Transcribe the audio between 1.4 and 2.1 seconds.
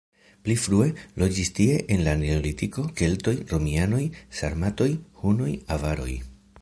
tie en